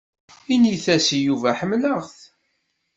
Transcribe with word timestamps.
Init-as 0.53 1.07
i 1.17 1.19
Yuba 1.25 1.49
ḥemmleɣ-t. 1.59 2.17